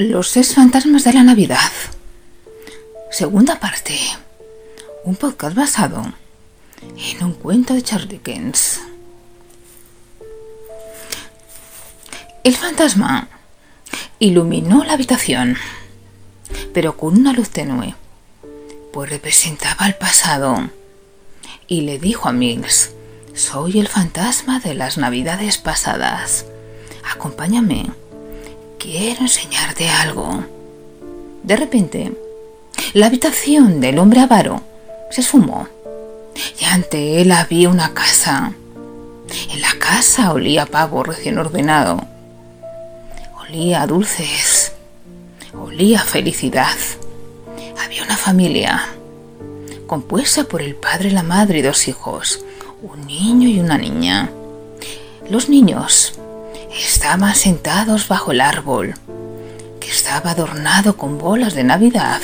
Los 0.00 0.28
seis 0.28 0.54
fantasmas 0.54 1.04
de 1.04 1.12
la 1.12 1.22
Navidad. 1.22 1.58
Segunda 3.10 3.60
parte. 3.60 3.98
Un 5.04 5.14
podcast 5.14 5.54
basado 5.54 6.14
en 6.80 7.22
un 7.22 7.34
cuento 7.34 7.74
de 7.74 7.82
Charles 7.82 8.08
Dickens. 8.08 8.80
El 12.44 12.56
fantasma 12.56 13.28
iluminó 14.18 14.84
la 14.84 14.94
habitación, 14.94 15.58
pero 16.72 16.96
con 16.96 17.18
una 17.18 17.34
luz 17.34 17.50
tenue, 17.50 17.94
pues 18.94 19.10
representaba 19.10 19.86
el 19.86 19.96
pasado, 19.96 20.70
y 21.66 21.82
le 21.82 21.98
dijo 21.98 22.26
a 22.26 22.32
Mills, 22.32 22.92
soy 23.34 23.78
el 23.78 23.88
fantasma 23.88 24.60
de 24.60 24.72
las 24.72 24.96
navidades 24.96 25.58
pasadas. 25.58 26.46
Acompáñame. 27.12 27.99
Quiero 28.80 29.20
enseñarte 29.20 29.90
algo. 29.90 30.42
De 31.42 31.54
repente, 31.54 32.12
la 32.94 33.08
habitación 33.08 33.78
del 33.78 33.98
hombre 33.98 34.20
avaro 34.20 34.62
se 35.10 35.22
sumó 35.22 35.68
y 36.58 36.64
ante 36.64 37.20
él 37.20 37.30
había 37.30 37.68
una 37.68 37.92
casa. 37.92 38.54
En 39.52 39.60
la 39.60 39.74
casa 39.78 40.32
olía 40.32 40.64
pavo 40.64 41.02
recién 41.02 41.36
ordenado. 41.36 42.00
Olía 43.38 43.86
dulces. 43.86 44.72
Olía 45.52 46.00
felicidad. 46.00 46.78
Había 47.84 48.02
una 48.02 48.16
familia 48.16 48.88
compuesta 49.86 50.44
por 50.44 50.62
el 50.62 50.74
padre, 50.74 51.10
la 51.10 51.22
madre 51.22 51.58
y 51.58 51.62
dos 51.62 51.86
hijos, 51.86 52.42
un 52.80 53.06
niño 53.06 53.46
y 53.46 53.60
una 53.60 53.76
niña. 53.76 54.30
Los 55.28 55.50
niños 55.50 56.14
estaban 56.72 57.34
sentados 57.34 58.08
bajo 58.08 58.32
el 58.32 58.40
árbol, 58.40 58.94
que 59.80 59.88
estaba 59.88 60.32
adornado 60.32 60.96
con 60.96 61.18
bolas 61.18 61.54
de 61.54 61.64
Navidad 61.64 62.20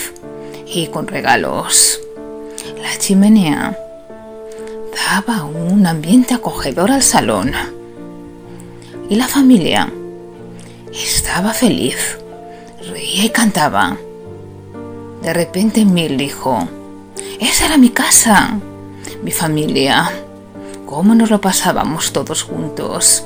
y 0.67 0.87
con 0.89 1.07
regalos. 1.07 2.01
La 2.81 2.97
chimenea 2.99 3.77
daba 4.95 5.45
un 5.45 5.87
ambiente 5.87 6.35
acogedor 6.35 6.91
al 6.91 7.03
salón. 7.03 7.53
Y 9.09 9.15
la 9.15 9.29
familia 9.29 9.93
estaba 10.93 11.53
feliz, 11.53 12.19
reía 12.89 13.25
y 13.25 13.31
cantaba. 13.31 13.97
De 15.23 15.33
repente 15.33 15.85
Mil 15.85 16.17
dijo, 16.17 16.69
esa 17.41 17.67
era 17.67 17.79
mi 17.79 17.91
casa, 17.91 18.59
mi 19.23 19.31
familia. 19.31 20.11
¿Cómo 20.87 21.15
nos 21.15 21.31
lo 21.31 21.41
pasábamos 21.41 22.13
todos 22.13 22.43
juntos? 22.43 23.25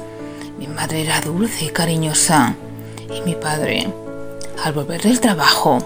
Mi 0.61 0.66
madre 0.66 1.00
era 1.00 1.22
dulce 1.22 1.64
y 1.64 1.69
cariñosa 1.70 2.55
y 3.11 3.22
mi 3.22 3.34
padre, 3.34 3.91
al 4.62 4.75
volver 4.75 5.00
del 5.00 5.19
trabajo, 5.19 5.78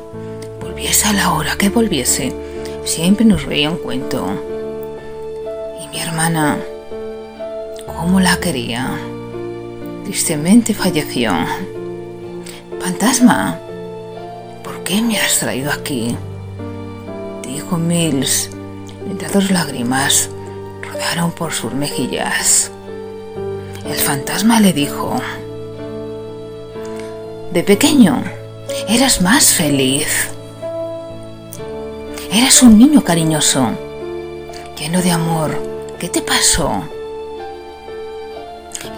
volviese 0.61 1.07
a 1.07 1.13
la 1.13 1.33
hora 1.33 1.55
que 1.57 1.69
volviese, 1.69 2.35
siempre 2.85 3.25
nos 3.25 3.45
reía 3.45 3.71
un 3.71 3.77
cuento. 3.77 4.27
Y 5.81 5.87
mi 5.87 6.01
hermana, 6.01 6.59
¿cómo 7.87 8.19
la 8.19 8.41
quería? 8.41 8.91
Tristemente 10.07 10.75
falleció. 10.75 11.33
Fantasma, 12.81 13.61
¿por 14.65 14.83
qué 14.83 15.01
me 15.01 15.21
has 15.21 15.39
traído 15.39 15.71
aquí? 15.71 16.17
Dijo 17.45 17.79
Mills, 17.79 18.51
mientras 19.07 19.33
dos 19.35 19.53
lágrimas 19.53 20.31
rodaron 20.83 21.31
por 21.31 21.53
sus 21.53 21.73
mejillas. 21.73 22.73
El 23.85 23.97
fantasma 23.97 24.61
le 24.61 24.73
dijo, 24.73 25.15
de 27.53 27.63
pequeño 27.63 28.23
eras 28.89 29.21
más 29.21 29.53
feliz. 29.53 30.31
Eras 32.33 32.63
un 32.63 32.79
niño 32.79 33.05
cariñoso, 33.05 33.69
lleno 34.77 35.03
de 35.03 35.13
amor. 35.13 35.57
¿Qué 35.99 36.09
te 36.09 36.21
pasó? 36.21 36.83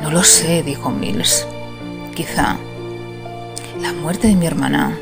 No 0.01 0.11
lo 0.11 0.23
sé, 0.23 0.63
dijo 0.63 0.91
Mills. 0.91 1.47
Quizá 2.15 2.57
la 3.83 3.93
muerte 3.93 4.29
de 4.29 4.37
mi 4.37 4.47
hermana 4.47 4.97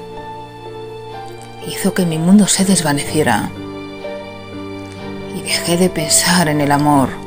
hizo 1.69 1.95
que 1.95 2.07
mi 2.07 2.19
mundo 2.19 2.49
se 2.49 2.65
desvaneciera 2.65 3.51
y 5.37 5.43
dejé 5.43 5.77
de 5.77 5.91
pensar 5.91 6.49
en 6.49 6.61
el 6.61 6.73
amor 6.73 7.24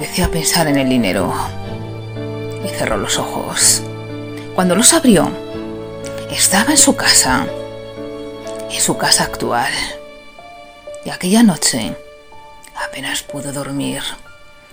empecé 0.00 0.22
a 0.22 0.30
pensar 0.30 0.66
en 0.66 0.78
el 0.78 0.88
dinero 0.88 1.30
y 2.64 2.68
cerró 2.70 2.96
los 2.96 3.18
ojos. 3.18 3.82
Cuando 4.54 4.74
los 4.74 4.94
abrió, 4.94 5.30
estaba 6.30 6.70
en 6.70 6.78
su 6.78 6.96
casa 6.96 7.46
en 8.70 8.80
su 8.80 8.96
casa 8.96 9.24
actual. 9.24 9.72
Y 11.04 11.10
aquella 11.10 11.42
noche 11.42 11.94
apenas 12.88 13.22
pudo 13.22 13.52
dormir. 13.52 14.02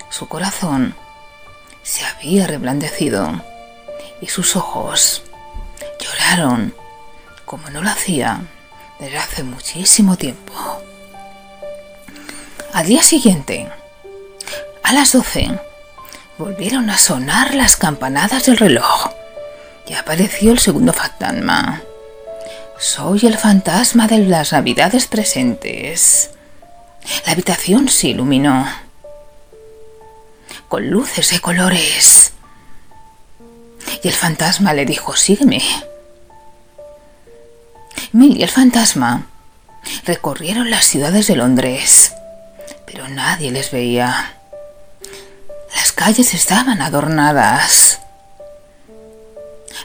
Su 0.10 0.30
corazón 0.30 0.96
se 1.84 2.06
había 2.06 2.48
reblandecido 2.48 3.44
y 4.22 4.28
sus 4.28 4.56
ojos 4.56 5.24
lloraron 6.00 6.74
como 7.46 7.70
no 7.70 7.82
lo 7.82 7.90
hacía 7.90 8.42
desde 8.98 9.18
hace 9.18 9.44
muchísimo 9.44 10.16
tiempo. 10.16 10.54
Al 12.74 12.86
día 12.88 13.04
siguiente, 13.04 13.70
a 14.88 14.94
las 14.94 15.12
doce, 15.12 15.50
volvieron 16.38 16.90
a 16.90 16.98
sonar 16.98 17.53
las 17.53 17.75
campanadas 17.75 18.46
del 18.46 18.56
reloj 18.56 19.09
y 19.86 19.96
apareció 19.96 20.53
el 20.53 20.59
segundo 20.59 20.94
fantasma. 20.94 21.81
Soy 22.80 23.25
el 23.25 23.38
fantasma 23.38 24.08
de 24.08 24.20
las 24.20 24.53
navidades 24.53 25.08
presentes. 25.08 26.30
La 27.25 27.34
habitación 27.34 27.90
se 27.90 28.08
iluminó 28.08 28.66
con 30.70 30.90
luces 30.90 31.31
de 31.31 31.42
colores. 31.42 32.31
Y 34.02 34.08
el 34.08 34.14
fantasma 34.14 34.74
le 34.74 34.86
dijo, 34.86 35.18
sígueme. 35.18 35.62
Mil 38.14 38.38
y 38.38 38.44
el 38.44 38.50
fantasma 38.50 39.28
recorrieron 40.06 40.69
las 40.69 40.86
ciudades 40.86 41.28
de 41.28 41.36
Londres, 41.36 42.14
pero 42.86 43.09
nadie 43.09 43.52
les 43.52 43.72
veía. 43.72 44.37
Calles 45.97 46.34
estaban 46.34 46.81
adornadas. 46.81 48.00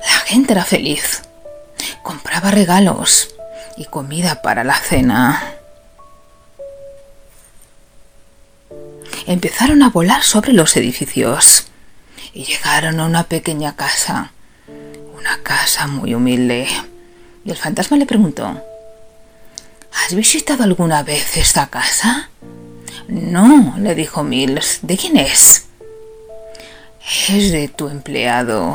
La 0.01 0.19
gente 0.27 0.53
era 0.53 0.65
feliz 0.65 1.23
compraba 2.03 2.51
regalos 2.51 3.35
y 3.77 3.85
comida 3.87 4.43
para 4.43 4.65
la 4.65 4.75
cena. 4.75 5.55
Empezaron 9.27 9.83
a 9.83 9.91
volar 9.91 10.23
sobre 10.23 10.53
los 10.53 10.77
edificios 10.77 11.69
y 12.35 12.45
llegaron 12.45 13.01
a 13.01 13.07
una 13.07 13.25
pequeña 13.25 13.77
casa, 13.77 14.33
una 15.17 15.39
casa 15.43 15.87
muy 15.87 16.15
humilde. 16.15 16.67
Y 17.45 17.51
el 17.51 17.57
fantasma 17.57 17.97
le 17.97 18.07
preguntó, 18.07 18.63
¿Has 20.05 20.15
visitado 20.15 20.65
alguna 20.65 21.03
vez 21.03 21.37
esta 21.37 21.69
casa? 21.69 22.31
No, 23.09 23.75
le 23.79 23.95
dijo 23.95 24.23
Mills. 24.23 24.81
¿De 24.83 24.97
quién 24.97 25.17
es? 25.17 25.67
Es 27.15 27.53
de 27.53 27.69
tu 27.69 27.89
empleado. 27.89 28.75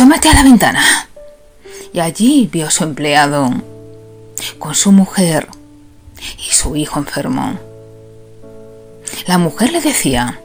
asómate 0.00 0.30
a 0.30 0.34
la 0.34 0.42
ventana. 0.42 0.82
Y 1.92 2.00
allí 2.00 2.48
vio 2.50 2.68
a 2.68 2.70
su 2.70 2.84
empleado 2.84 3.50
con 4.58 4.74
su 4.74 4.92
mujer 4.92 5.46
y 6.38 6.52
su 6.54 6.74
hijo 6.74 6.98
enfermo. 6.98 7.58
La 9.26 9.36
mujer 9.36 9.72
le 9.72 9.82
decía, 9.82 10.40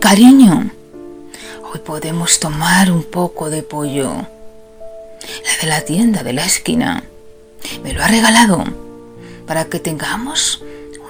cariño, 0.00 0.70
hoy 1.70 1.80
podemos 1.80 2.40
tomar 2.40 2.90
un 2.90 3.02
poco 3.02 3.50
de 3.50 3.62
pollo. 3.62 4.08
La 4.12 5.60
de 5.60 5.66
la 5.66 5.80
tienda 5.82 6.22
de 6.22 6.32
la 6.32 6.46
esquina 6.46 7.04
me 7.82 7.92
lo 7.92 8.02
ha 8.02 8.08
regalado 8.08 8.64
para 9.46 9.66
que 9.66 9.78
tengamos 9.78 10.62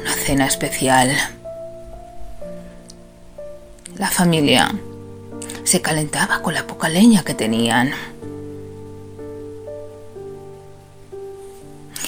una 0.05 0.13
cena 0.13 0.47
especial. 0.47 1.17
La 3.97 4.09
familia 4.09 4.71
se 5.65 5.81
calentaba 5.81 6.43
con 6.43 6.53
la 6.53 6.67
poca 6.67 6.91
leña 6.91 7.25
que 7.25 7.33
tenían. 7.33 7.93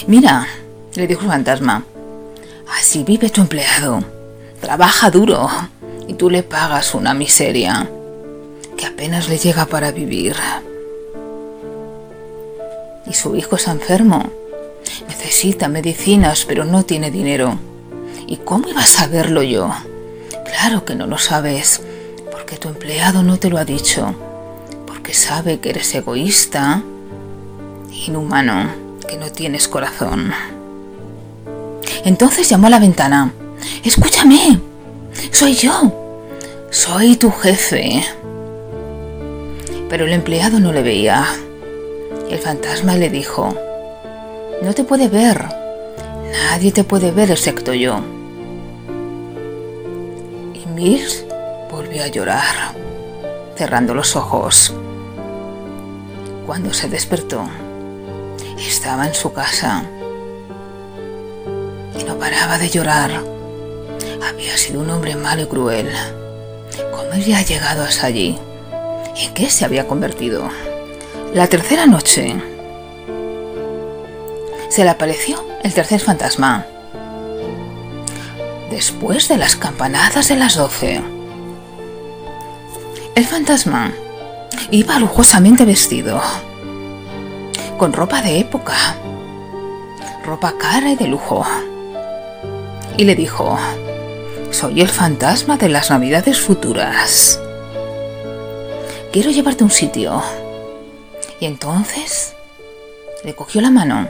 Mira, 0.06 0.46
le 0.94 1.06
dijo 1.06 1.22
el 1.22 1.28
fantasma, 1.28 1.84
así 2.78 3.02
vive 3.02 3.30
tu 3.30 3.40
empleado. 3.40 4.04
Trabaja 4.60 5.10
duro 5.10 5.48
y 6.06 6.14
tú 6.14 6.28
le 6.28 6.42
pagas 6.42 6.94
una 6.94 7.14
miseria 7.14 7.88
que 8.76 8.84
apenas 8.84 9.30
le 9.30 9.38
llega 9.38 9.64
para 9.64 9.90
vivir. 9.90 10.36
Y 13.06 13.14
su 13.14 13.34
hijo 13.36 13.56
es 13.56 13.66
enfermo. 13.68 14.30
Necesita 15.08 15.68
medicinas, 15.68 16.44
pero 16.44 16.66
no 16.66 16.84
tiene 16.84 17.10
dinero. 17.10 17.58
¿Y 18.26 18.38
cómo 18.38 18.68
iba 18.68 18.82
a 18.82 18.86
saberlo 18.86 19.42
yo? 19.42 19.70
Claro 20.44 20.84
que 20.84 20.94
no 20.94 21.06
lo 21.06 21.18
sabes 21.18 21.80
porque 22.30 22.56
tu 22.56 22.68
empleado 22.68 23.22
no 23.22 23.38
te 23.38 23.50
lo 23.50 23.58
ha 23.58 23.64
dicho, 23.64 24.14
porque 24.86 25.14
sabe 25.14 25.58
que 25.58 25.70
eres 25.70 25.94
egoísta, 25.94 26.82
inhumano, 27.90 28.70
que 29.08 29.16
no 29.16 29.30
tienes 29.32 29.68
corazón. 29.68 30.32
Entonces 32.04 32.48
llamó 32.48 32.68
a 32.68 32.70
la 32.70 32.78
ventana. 32.78 33.32
Escúchame, 33.82 34.60
soy 35.32 35.54
yo, 35.54 35.92
soy 36.70 37.16
tu 37.16 37.30
jefe. 37.30 38.04
Pero 39.88 40.04
el 40.04 40.12
empleado 40.12 40.60
no 40.60 40.72
le 40.72 40.82
veía. 40.82 41.26
El 42.30 42.38
fantasma 42.38 42.96
le 42.96 43.08
dijo, 43.08 43.54
no 44.62 44.72
te 44.74 44.84
puede 44.84 45.08
ver, 45.08 45.48
nadie 46.32 46.72
te 46.72 46.84
puede 46.84 47.10
ver 47.12 47.30
excepto 47.30 47.72
yo. 47.72 48.15
Mills 50.76 51.24
volvió 51.70 52.04
a 52.04 52.08
llorar, 52.08 52.74
cerrando 53.56 53.94
los 53.94 54.14
ojos. 54.14 54.74
Cuando 56.44 56.74
se 56.74 56.90
despertó, 56.90 57.48
estaba 58.58 59.06
en 59.06 59.14
su 59.14 59.32
casa 59.32 59.84
y 61.98 62.04
no 62.04 62.18
paraba 62.18 62.58
de 62.58 62.68
llorar. 62.68 63.10
Había 64.28 64.54
sido 64.58 64.82
un 64.82 64.90
hombre 64.90 65.16
malo 65.16 65.44
y 65.44 65.46
cruel. 65.46 65.90
¿Cómo 66.90 67.10
había 67.10 67.40
llegado 67.40 67.82
hasta 67.82 68.08
allí? 68.08 68.38
¿En 69.16 69.32
qué 69.32 69.48
se 69.48 69.64
había 69.64 69.88
convertido? 69.88 70.50
La 71.32 71.46
tercera 71.46 71.86
noche 71.86 72.36
se 74.68 74.84
le 74.84 74.90
apareció 74.90 75.42
el 75.62 75.72
tercer 75.72 76.00
fantasma. 76.00 76.66
Después 78.70 79.28
de 79.28 79.36
las 79.36 79.56
campanadas 79.56 80.28
de 80.28 80.36
las 80.36 80.56
doce, 80.56 81.02
el 83.14 83.26
fantasma 83.26 83.92
iba 84.70 84.98
lujosamente 84.98 85.64
vestido, 85.64 86.20
con 87.78 87.92
ropa 87.92 88.22
de 88.22 88.40
época, 88.40 88.74
ropa 90.24 90.54
cara 90.58 90.90
y 90.90 90.96
de 90.96 91.06
lujo, 91.06 91.46
y 92.96 93.04
le 93.04 93.14
dijo, 93.14 93.58
soy 94.50 94.80
el 94.80 94.88
fantasma 94.88 95.56
de 95.56 95.68
las 95.68 95.90
navidades 95.90 96.40
futuras. 96.40 97.40
Quiero 99.12 99.30
llevarte 99.30 99.64
a 99.64 99.66
un 99.66 99.70
sitio. 99.70 100.22
Y 101.38 101.46
entonces 101.46 102.34
le 103.24 103.34
cogió 103.34 103.60
la 103.60 103.70
mano 103.70 104.08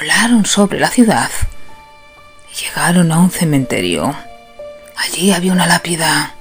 volaron 0.00 0.46
sobre 0.46 0.80
la 0.80 0.88
ciudad 0.88 1.28
llegaron 2.58 3.12
a 3.12 3.18
un 3.18 3.30
cementerio. 3.30 4.14
Allí 4.96 5.32
había 5.32 5.52
una 5.52 5.66
lápida. 5.66 6.34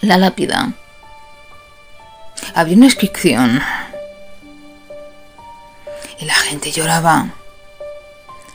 La 0.00 0.16
lápida. 0.16 0.72
Había 2.54 2.76
una 2.76 2.86
inscripción. 2.86 3.62
Y 6.18 6.24
la 6.24 6.34
gente 6.34 6.70
lloraba 6.70 7.28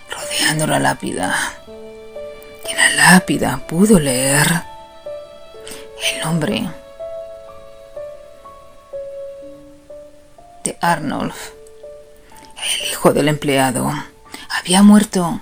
rodeando 0.09 0.67
la 0.67 0.79
lápida. 0.79 1.35
Y 2.67 2.71
en 2.71 2.77
la 2.77 3.11
lápida 3.11 3.57
pudo 3.67 3.99
leer 3.99 4.47
el 6.13 6.21
nombre 6.23 6.69
de 10.63 10.77
Arnulf 10.81 11.55
el 12.65 12.87
hijo 12.91 13.13
del 13.13 13.27
empleado 13.27 13.91
había 14.65 14.81
muerto 14.81 15.41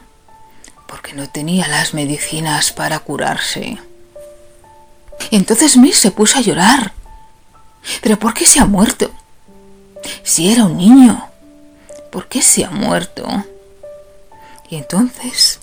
porque 0.86 1.14
no 1.14 1.30
tenía 1.30 1.66
las 1.70 1.94
medicinas 1.94 2.74
para 2.74 3.00
curarse. 3.00 3.78
Entonces 5.32 5.78
Miss 5.78 5.98
se 5.98 6.12
puso 6.12 6.40
a 6.40 6.42
llorar. 6.42 6.92
¿Pero 8.02 8.20
por 8.20 8.34
qué 8.34 8.46
se 8.46 8.60
ha 8.60 8.66
muerto? 8.66 9.10
Si 10.24 10.52
era 10.52 10.66
un 10.66 10.76
niño, 10.76 11.26
¿por 12.12 12.28
qué 12.28 12.42
se 12.42 12.66
ha 12.66 12.70
muerto? 12.70 13.26
Y 14.70 14.76
entonces 14.76 15.62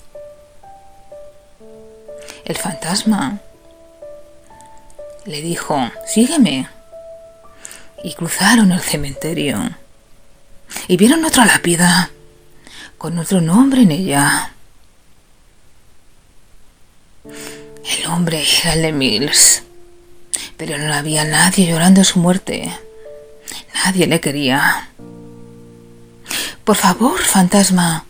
el 2.43 2.57
fantasma 2.57 3.41
le 5.25 5.39
dijo, 5.43 5.79
sígueme. 6.07 6.67
Y 8.03 8.15
cruzaron 8.15 8.71
el 8.71 8.81
cementerio 8.81 9.69
y 10.87 10.97
vieron 10.97 11.23
otra 11.25 11.45
lápida 11.45 12.09
con 13.01 13.17
otro 13.17 13.41
nombre 13.41 13.81
en 13.81 13.89
ella. 13.89 14.53
El 17.25 18.05
hombre 18.05 18.45
era 18.61 18.73
el 18.75 18.83
de 18.83 18.91
Mills, 18.91 19.63
pero 20.55 20.77
no 20.77 20.93
había 20.93 21.23
nadie 21.23 21.65
llorando 21.65 22.03
su 22.03 22.19
muerte. 22.19 22.71
Nadie 23.73 24.05
le 24.05 24.19
quería. 24.21 24.91
Por 26.63 26.75
favor, 26.75 27.19
fantasma. 27.19 28.05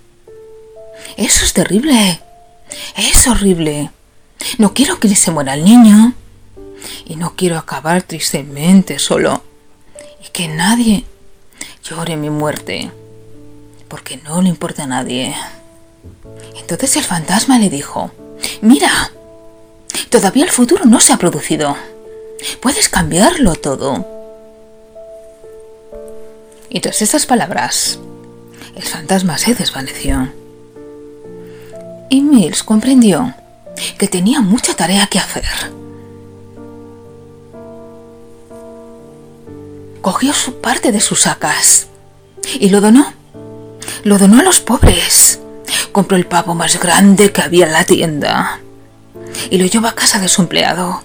Eso 1.16 1.46
es 1.46 1.54
terrible. 1.54 2.22
Es 2.98 3.30
horrible. 3.30 3.92
No 4.58 4.74
quiero 4.74 5.00
que 5.00 5.16
se 5.16 5.32
muera 5.32 5.54
el 5.54 5.64
niño. 5.64 6.14
Y 7.06 7.16
no 7.16 7.38
quiero 7.38 7.58
acabar 7.58 8.04
tristemente 8.04 9.00
solo. 9.00 9.42
Y 10.22 10.32
que 10.32 10.50
nadie 10.50 11.06
llore 11.82 12.18
mi 12.18 12.30
muerte, 12.30 12.92
porque 13.92 14.18
no 14.24 14.42
le 14.42 14.48
importa 14.48 14.84
a 14.84 14.88
nadie. 14.88 15.36
Entonces 16.58 16.96
el 16.96 17.04
fantasma 17.04 17.60
le 17.60 17.70
dijo, 17.70 18.10
mira, 18.62 19.12
todavía 20.10 20.46
el 20.46 20.50
futuro 20.50 20.86
no 20.86 21.02
se 21.02 21.12
ha 21.12 21.18
producido. 21.18 21.76
Puedes 22.62 22.88
cambiarlo 22.88 23.56
todo. 23.56 24.08
Y 26.70 26.80
tras 26.80 27.02
estas 27.02 27.26
palabras, 27.26 28.00
el 28.76 28.84
fantasma 28.84 29.38
se 29.38 29.54
desvaneció. 29.54 30.32
Y 32.10 32.22
Mills 32.22 32.64
comprendió 32.64 33.36
que 33.98 34.08
tenía 34.08 34.40
mucha 34.40 34.74
tarea 34.74 35.06
que 35.08 35.20
hacer. 35.20 35.46
cogió 40.02 40.34
su 40.34 40.60
parte 40.62 40.92
de 40.92 41.00
sus 41.00 41.22
sacas 41.22 41.88
y 42.60 42.70
lo 42.70 42.82
donó. 42.82 43.21
Lo 44.04 44.18
donó 44.18 44.40
a 44.40 44.44
los 44.44 44.60
pobres. 44.60 45.40
Compró 45.92 46.18
el 46.18 46.26
pavo 46.26 46.56
más 46.56 46.80
grande 46.80 47.32
que 47.32 47.42
había 47.42 47.66
en 47.66 47.74
la 47.74 47.84
tienda 47.84 48.60
y 49.50 49.58
lo 49.58 49.66
llevó 49.66 49.88
a 49.88 49.96
casa 49.96 50.20
de 50.20 50.28
su 50.28 50.42
empleado, 50.42 51.02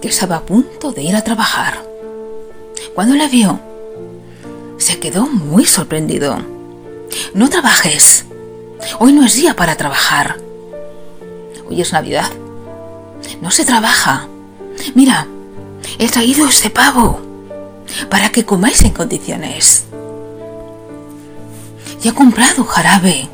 que 0.00 0.08
estaba 0.08 0.36
a 0.36 0.42
punto 0.42 0.92
de 0.92 1.02
ir 1.02 1.16
a 1.16 1.22
trabajar. 1.22 1.82
Cuando 2.94 3.14
le 3.14 3.28
vio, 3.28 3.60
se 4.78 4.98
quedó 4.98 5.26
muy 5.26 5.64
sorprendido. 5.64 6.38
No 7.32 7.48
trabajes. 7.48 8.24
Hoy 8.98 9.12
no 9.12 9.24
es 9.24 9.34
día 9.34 9.54
para 9.54 9.76
trabajar. 9.76 10.36
Hoy 11.68 11.80
es 11.80 11.92
Navidad. 11.92 12.30
No 13.40 13.50
se 13.50 13.64
trabaja. 13.64 14.28
Mira, 14.94 15.26
he 15.98 16.08
traído 16.08 16.46
este 16.46 16.70
pavo 16.70 17.20
para 18.10 18.30
que 18.30 18.44
comáis 18.44 18.82
en 18.82 18.90
condiciones. 18.90 19.84
Y 22.02 22.08
he 22.08 22.12
comprado 22.12 22.64
jarabe 22.64 23.28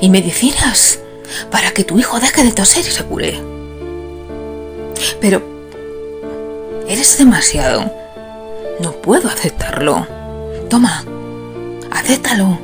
y 0.00 0.08
medicinas 0.08 0.98
para 1.50 1.70
que 1.72 1.84
tu 1.84 1.98
hijo 1.98 2.18
deje 2.18 2.44
de 2.44 2.52
toser 2.52 2.84
y 2.86 2.90
se 2.90 3.04
cure. 3.04 3.40
Pero 5.20 5.42
eres 6.88 7.18
demasiado. 7.18 7.92
No 8.80 8.92
puedo 8.92 9.28
aceptarlo. 9.28 10.06
Toma, 10.68 11.04
acéptalo. 11.90 12.58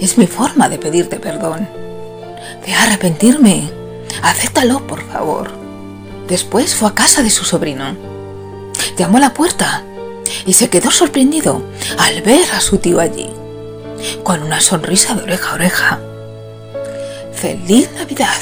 Es 0.00 0.18
mi 0.18 0.26
forma 0.26 0.68
de 0.68 0.78
pedirte 0.78 1.18
perdón, 1.18 1.68
de 2.66 2.74
arrepentirme. 2.74 3.70
Acéptalo, 4.22 4.86
por 4.86 5.02
favor. 5.02 5.50
Después 6.28 6.74
fue 6.74 6.88
a 6.88 6.94
casa 6.94 7.22
de 7.22 7.30
su 7.30 7.44
sobrino. 7.44 7.96
Llamó 8.96 9.16
a 9.16 9.20
la 9.20 9.34
puerta 9.34 9.82
y 10.46 10.52
se 10.52 10.70
quedó 10.70 10.90
sorprendido 10.90 11.62
al 11.98 12.22
ver 12.22 12.50
a 12.52 12.60
su 12.60 12.78
tío 12.78 13.00
allí, 13.00 13.30
con 14.22 14.42
una 14.42 14.60
sonrisa 14.60 15.14
de 15.14 15.22
oreja 15.22 15.50
a 15.50 15.54
oreja. 15.54 16.00
¡Feliz 17.32 17.90
Navidad! 17.96 18.40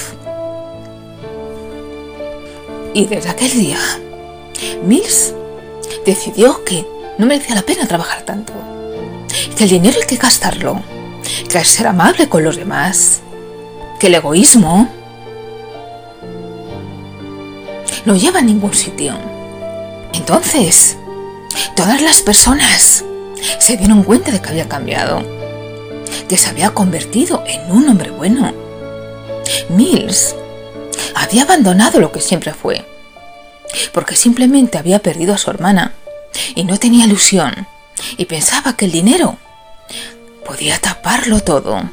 Y 2.94 3.06
desde 3.06 3.30
aquel 3.30 3.50
día, 3.50 3.78
Mills 4.85 5.35
decidió 6.04 6.62
que 6.64 6.87
no 7.16 7.26
merecía 7.26 7.54
la 7.54 7.62
pena 7.62 7.88
trabajar 7.88 8.23
tanto, 8.23 8.52
que 9.56 9.64
el 9.64 9.71
dinero 9.71 9.99
hay 9.99 10.06
que 10.06 10.16
gastarlo, 10.16 10.82
que 11.49 11.59
hay 11.59 11.64
que 11.64 11.71
ser 11.71 11.87
amable 11.87 12.28
con 12.28 12.44
los 12.44 12.56
demás, 12.56 13.23
que 13.99 14.09
el 14.09 14.14
egoísmo 14.16 14.88
no 18.04 18.16
lleva 18.16 18.40
a 18.40 18.42
ningún 18.42 18.75
sitio. 18.75 19.14
Entonces, 20.12 20.97
todas 21.76 22.00
las 22.00 22.23
personas 22.23 23.04
se 23.59 23.76
dieron 23.76 24.02
cuenta 24.02 24.31
de 24.31 24.40
que 24.40 24.49
había 24.49 24.69
cambiado, 24.69 25.23
que 26.28 26.37
se 26.37 26.49
había 26.49 26.71
convertido 26.71 27.42
en 27.47 27.71
un 27.71 27.88
hombre 27.88 28.11
bueno, 28.11 28.52
Mills 29.69 30.35
había 31.14 31.42
abandonado 31.42 32.00
lo 32.00 32.12
que 32.12 32.21
siempre 32.21 32.52
fue, 32.52 32.87
porque 33.92 34.16
simplemente 34.16 34.78
había 34.78 34.99
perdido 34.99 35.35
a 35.35 35.38
su 35.38 35.50
hermana 35.50 35.95
y 36.54 36.64
no 36.64 36.78
tenía 36.78 37.04
ilusión 37.04 37.66
y 38.16 38.26
pensaba 38.26 38.76
que 38.76 38.87
el 38.87 38.92
dinero 38.92 39.38
podía 40.45 40.78
taparlo 40.78 41.40
todo, 41.40 41.90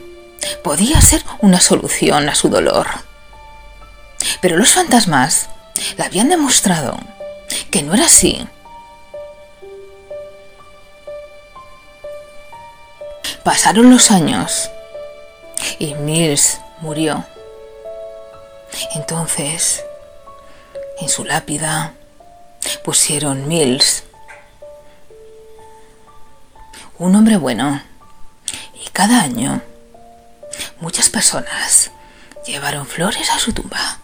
podía 0.63 1.01
ser 1.01 1.23
una 1.39 1.61
solución 1.61 2.29
a 2.29 2.35
su 2.35 2.49
dolor. 2.49 2.87
Pero 4.41 4.57
los 4.57 4.71
fantasmas 4.71 5.49
le 5.97 6.03
habían 6.03 6.29
demostrado 6.29 6.99
que 7.71 7.83
no 7.83 7.93
era 7.93 8.05
así. 8.05 8.47
Pasaron 13.43 13.89
los 13.89 14.11
años 14.11 14.69
y 15.77 15.93
Mills 15.95 16.59
murió. 16.81 17.25
Entonces, 18.95 19.83
en 20.99 21.09
su 21.09 21.23
lápida 21.23 21.93
pusieron 22.83 23.47
Mills, 23.47 24.03
un 26.97 27.15
hombre 27.15 27.37
bueno, 27.37 27.81
y 28.73 28.89
cada 28.89 29.21
año 29.21 29.61
muchas 30.79 31.09
personas 31.09 31.91
llevaron 32.45 32.85
flores 32.85 33.29
a 33.31 33.39
su 33.39 33.53
tumba. 33.53 33.99